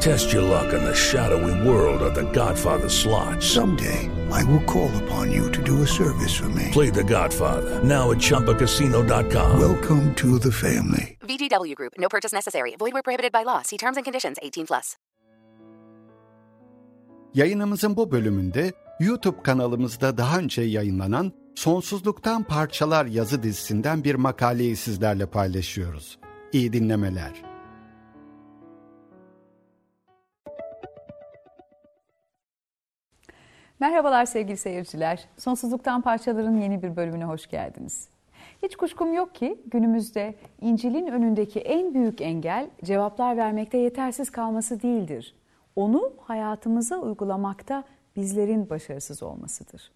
[0.00, 3.42] Test your luck in the shadowy world of the Godfather slot.
[3.42, 6.68] Someday, I will call upon you to do a service for me.
[6.72, 9.60] Play the Godfather, now at Chumpacasino.com.
[9.60, 11.18] Welcome to the family.
[11.20, 12.76] VGW Group, no purchase necessary.
[12.78, 13.62] Void where prohibited by law.
[13.62, 14.96] See terms and conditions 18 plus.
[17.34, 25.26] Yayınımızın bu bölümünde YouTube kanalımızda daha önce yayınlanan Sonsuzluktan Parçalar yazı dizisinden bir makaleyi sizlerle
[25.26, 26.18] paylaşıyoruz.
[26.52, 27.49] İyi dinlemeler.
[33.80, 35.24] Merhabalar sevgili seyirciler.
[35.36, 38.08] Sonsuzluktan Parçaların yeni bir bölümüne hoş geldiniz.
[38.62, 45.34] Hiç kuşkum yok ki günümüzde İncil'in önündeki en büyük engel cevaplar vermekte yetersiz kalması değildir.
[45.76, 47.84] Onu hayatımıza uygulamakta
[48.16, 49.92] bizlerin başarısız olmasıdır.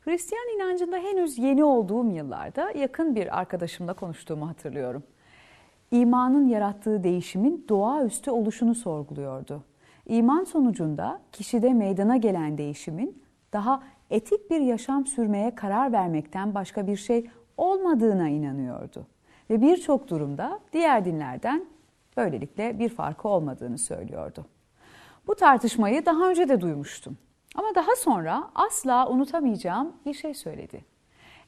[0.00, 5.02] Hristiyan inancında henüz yeni olduğum yıllarda yakın bir arkadaşımla konuştuğumu hatırlıyorum.
[5.90, 9.62] İmanın yarattığı değişimin doğaüstü oluşunu sorguluyordu.
[10.10, 13.22] İman sonucunda kişide meydana gelen değişimin
[13.52, 19.06] daha etik bir yaşam sürmeye karar vermekten başka bir şey olmadığına inanıyordu.
[19.50, 21.64] Ve birçok durumda diğer dinlerden
[22.16, 24.46] böylelikle bir farkı olmadığını söylüyordu.
[25.26, 27.18] Bu tartışmayı daha önce de duymuştum.
[27.54, 30.84] Ama daha sonra asla unutamayacağım bir şey söyledi.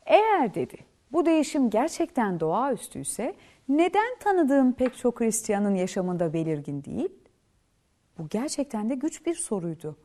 [0.06, 0.76] Eğer dedi
[1.12, 3.34] bu değişim gerçekten doğaüstüyse
[3.68, 7.21] neden tanıdığım pek çok Hristiyanın yaşamında belirgin değil?
[8.22, 9.96] Bu gerçekten de güç bir soruydu.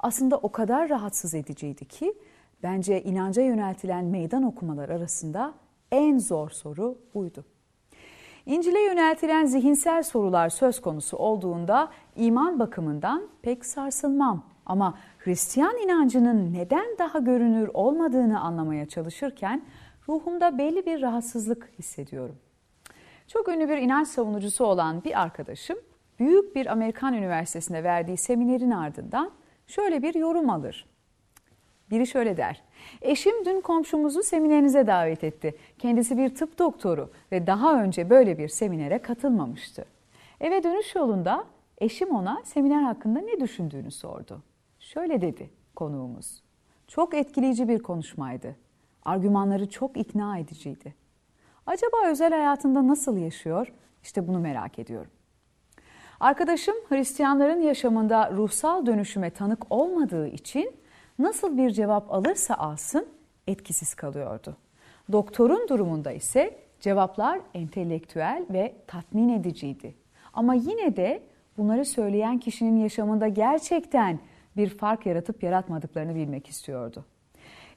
[0.00, 2.14] Aslında o kadar rahatsız ediciydi ki
[2.62, 5.54] bence inanca yöneltilen meydan okumalar arasında
[5.92, 7.44] en zor soru buydu.
[8.46, 14.46] İncil'e yöneltilen zihinsel sorular söz konusu olduğunda iman bakımından pek sarsılmam.
[14.66, 19.64] Ama Hristiyan inancının neden daha görünür olmadığını anlamaya çalışırken
[20.08, 22.36] ruhumda belli bir rahatsızlık hissediyorum.
[23.28, 25.78] Çok ünlü bir inanç savunucusu olan bir arkadaşım
[26.18, 29.30] büyük bir Amerikan üniversitesinde verdiği seminerin ardından
[29.66, 30.86] şöyle bir yorum alır.
[31.90, 32.62] Biri şöyle der.
[33.02, 35.54] Eşim dün komşumuzu seminerinize davet etti.
[35.78, 39.84] Kendisi bir tıp doktoru ve daha önce böyle bir seminere katılmamıştı.
[40.40, 41.44] Eve dönüş yolunda
[41.78, 44.42] eşim ona seminer hakkında ne düşündüğünü sordu.
[44.78, 46.42] Şöyle dedi konuğumuz.
[46.88, 48.56] Çok etkileyici bir konuşmaydı.
[49.04, 50.94] Argümanları çok ikna ediciydi.
[51.66, 53.72] Acaba özel hayatında nasıl yaşıyor?
[54.02, 55.10] İşte bunu merak ediyorum.
[56.24, 60.72] Arkadaşım Hristiyanların yaşamında ruhsal dönüşüme tanık olmadığı için
[61.18, 63.06] nasıl bir cevap alırsa alsın
[63.46, 64.56] etkisiz kalıyordu.
[65.12, 69.94] Doktorun durumunda ise cevaplar entelektüel ve tatmin ediciydi.
[70.32, 71.22] Ama yine de
[71.58, 74.18] bunları söyleyen kişinin yaşamında gerçekten
[74.56, 77.04] bir fark yaratıp yaratmadıklarını bilmek istiyordu.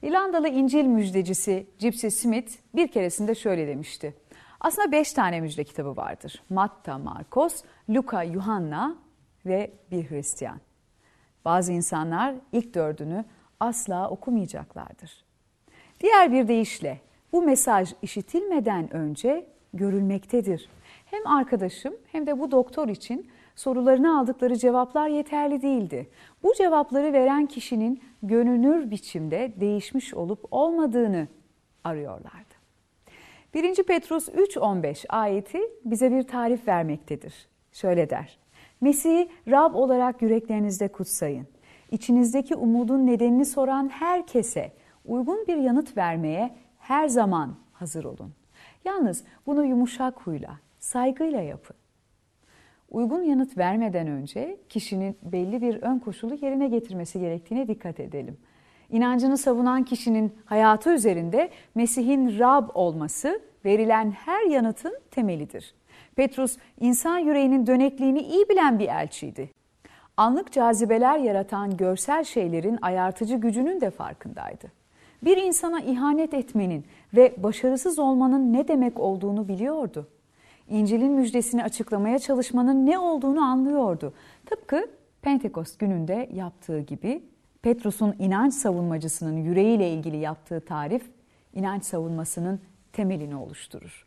[0.02, 4.14] İrlandalı İncil müjdecisi Gypsy Smith bir keresinde şöyle demişti.
[4.60, 6.42] Aslında beş tane müjde kitabı vardır.
[6.50, 8.96] Matta, Markos, Luka, Yuhanna
[9.46, 10.60] ve bir Hristiyan.
[11.44, 13.24] Bazı insanlar ilk dördünü
[13.60, 15.24] asla okumayacaklardır.
[16.00, 17.00] Diğer bir deyişle
[17.32, 20.68] bu mesaj işitilmeden önce görülmektedir.
[21.06, 26.08] Hem arkadaşım hem de bu doktor için sorularına aldıkları cevaplar yeterli değildi.
[26.42, 31.28] Bu cevapları veren kişinin gönülür biçimde değişmiş olup olmadığını
[31.84, 32.47] arıyorlardı.
[33.54, 33.82] 1.
[33.82, 37.48] Petrus 3.15 ayeti bize bir tarif vermektedir.
[37.72, 38.38] Şöyle der.
[38.80, 41.46] Mesih'i Rab olarak yüreklerinizde kutsayın.
[41.90, 44.72] İçinizdeki umudun nedenini soran herkese
[45.04, 48.32] uygun bir yanıt vermeye her zaman hazır olun.
[48.84, 51.76] Yalnız bunu yumuşak huyla, saygıyla yapın.
[52.90, 58.38] Uygun yanıt vermeden önce kişinin belli bir ön koşulu yerine getirmesi gerektiğine dikkat edelim.
[58.90, 65.74] İnancını savunan kişinin hayatı üzerinde Mesih'in Rab olması verilen her yanıtın temelidir.
[66.16, 69.50] Petrus insan yüreğinin dönekliğini iyi bilen bir elçiydi.
[70.16, 74.72] Anlık cazibeler yaratan görsel şeylerin ayartıcı gücünün de farkındaydı.
[75.24, 76.84] Bir insana ihanet etmenin
[77.16, 80.08] ve başarısız olmanın ne demek olduğunu biliyordu.
[80.68, 84.14] İncil'in müjdesini açıklamaya çalışmanın ne olduğunu anlıyordu.
[84.46, 84.88] Tıpkı
[85.22, 87.22] Pentekost gününde yaptığı gibi
[87.62, 91.02] Petrus'un inanç savunmacısının yüreğiyle ilgili yaptığı tarif
[91.54, 92.60] inanç savunmasının
[92.92, 94.06] temelini oluşturur.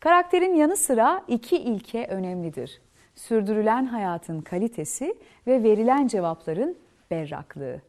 [0.00, 2.80] Karakterin yanı sıra iki ilke önemlidir.
[3.14, 5.14] Sürdürülen hayatın kalitesi
[5.46, 6.76] ve verilen cevapların
[7.10, 7.80] berraklığı.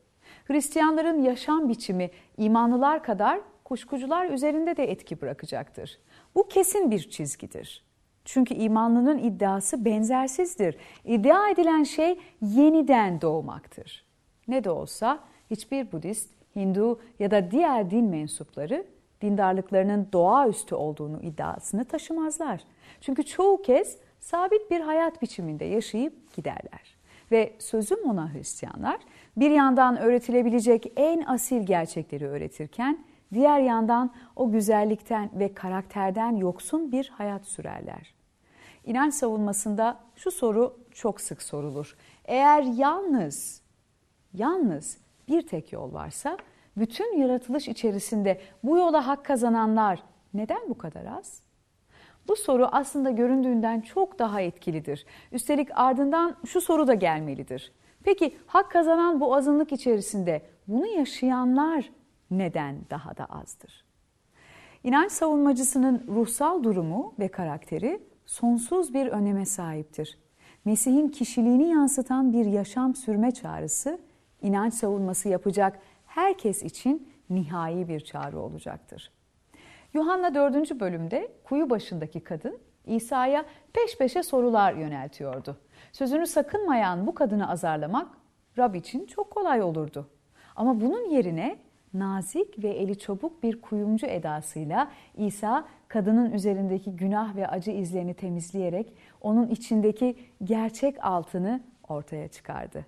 [0.45, 5.99] Hristiyanların yaşam biçimi imanlılar kadar kuşkucular üzerinde de etki bırakacaktır.
[6.35, 7.83] Bu kesin bir çizgidir.
[8.25, 10.77] Çünkü imanlının iddiası benzersizdir.
[11.05, 14.08] İddia edilen şey yeniden doğmaktır.
[14.49, 15.19] Ne de olsa
[15.51, 18.85] hiçbir Budist, Hindu ya da diğer din mensupları
[19.21, 22.61] dindarlıklarının doğaüstü olduğunu iddiasını taşımazlar.
[23.01, 26.99] Çünkü çoğu kez sabit bir hayat biçiminde yaşayıp giderler.
[27.31, 28.99] Ve sözüm ona Hristiyanlar
[29.37, 37.09] bir yandan öğretilebilecek en asil gerçekleri öğretirken diğer yandan o güzellikten ve karakterden yoksun bir
[37.09, 38.13] hayat sürerler.
[38.85, 41.97] İnanç savunmasında şu soru çok sık sorulur.
[42.25, 43.61] Eğer yalnız,
[44.33, 44.97] yalnız
[45.27, 46.37] bir tek yol varsa
[46.77, 50.03] bütün yaratılış içerisinde bu yola hak kazananlar
[50.33, 51.41] neden bu kadar az?
[52.27, 55.05] Bu soru aslında göründüğünden çok daha etkilidir.
[55.31, 57.71] Üstelik ardından şu soru da gelmelidir.
[58.03, 61.91] Peki hak kazanan bu azınlık içerisinde bunu yaşayanlar
[62.31, 63.85] neden daha da azdır?
[64.83, 70.19] İnanç savunmacısının ruhsal durumu ve karakteri sonsuz bir öneme sahiptir.
[70.65, 73.99] Mesih'in kişiliğini yansıtan bir yaşam sürme çağrısı,
[74.41, 79.11] inanç savunması yapacak herkes için nihai bir çağrı olacaktır.
[79.93, 80.79] Yuhanna 4.
[80.79, 85.57] bölümde kuyu başındaki kadın İsa'ya peş peşe sorular yöneltiyordu.
[85.91, 88.07] Sözünü sakınmayan bu kadını azarlamak
[88.57, 90.09] Rab için çok kolay olurdu.
[90.55, 91.57] Ama bunun yerine
[91.93, 98.93] nazik ve eli çabuk bir kuyumcu edasıyla İsa kadının üzerindeki günah ve acı izlerini temizleyerek
[99.21, 102.85] onun içindeki gerçek altını ortaya çıkardı.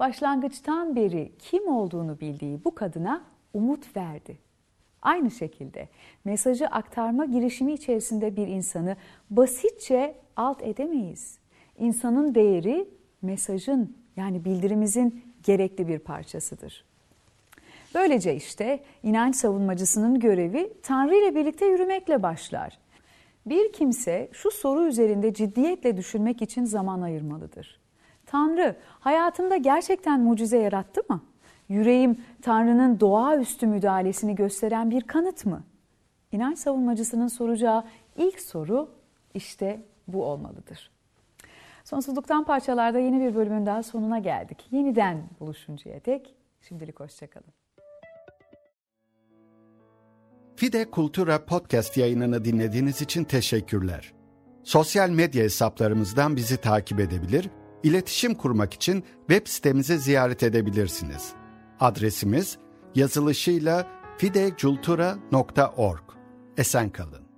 [0.00, 3.24] Başlangıçtan beri kim olduğunu bildiği bu kadına
[3.54, 4.38] umut verdi.
[5.02, 5.88] Aynı şekilde
[6.24, 8.96] mesajı aktarma girişimi içerisinde bir insanı
[9.30, 11.38] basitçe alt edemeyiz.
[11.78, 12.88] İnsanın değeri
[13.22, 16.84] mesajın yani bildirimizin gerekli bir parçasıdır.
[17.94, 22.78] Böylece işte inanç savunmacısının görevi Tanrı ile birlikte yürümekle başlar.
[23.46, 27.79] Bir kimse şu soru üzerinde ciddiyetle düşünmek için zaman ayırmalıdır.
[28.30, 31.20] Tanrı hayatımda gerçekten mucize yarattı mı?
[31.68, 35.62] Yüreğim Tanrı'nın doğaüstü müdahalesini gösteren bir kanıt mı?
[36.32, 37.84] İnanç savunmacısının soracağı
[38.16, 38.88] ilk soru
[39.34, 40.90] işte bu olmalıdır.
[41.84, 44.68] Sonsuzluktan parçalarda yeni bir bölümün daha sonuna geldik.
[44.70, 47.52] Yeniden buluşuncaya dek şimdilik hoşçakalın.
[50.56, 54.12] Fide Kultura podcast yayınını dinlediğiniz için teşekkürler.
[54.64, 57.50] Sosyal medya hesaplarımızdan bizi takip edebilir,
[57.82, 61.32] iletişim kurmak için web sitemizi ziyaret edebilirsiniz.
[61.80, 62.58] Adresimiz
[62.94, 63.86] yazılışıyla
[64.18, 66.02] fidecultura.org.
[66.56, 67.29] Esen kalın.